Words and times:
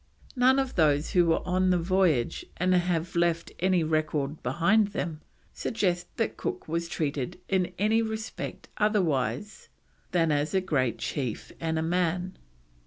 None 0.35 0.57
of 0.57 0.73
those 0.73 1.11
who 1.11 1.27
were 1.27 1.47
on 1.47 1.69
the 1.69 1.77
voyage 1.77 2.43
and 2.57 2.73
have 2.73 3.15
left 3.15 3.51
any 3.59 3.83
record 3.83 4.41
behind 4.41 4.87
them, 4.87 5.21
suggest 5.53 6.07
that 6.17 6.37
Cook 6.37 6.67
was 6.67 6.87
treated 6.89 7.39
in 7.47 7.71
any 7.77 8.01
respect 8.01 8.67
otherwise 8.77 9.69
than 10.09 10.31
as 10.31 10.55
a 10.55 10.59
great 10.61 10.97
chief 10.97 11.51
and 11.59 11.77
a 11.77 11.83
man. 11.83 12.35